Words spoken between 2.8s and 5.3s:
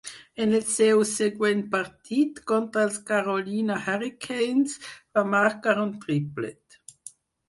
els Carolina Hurricanes, va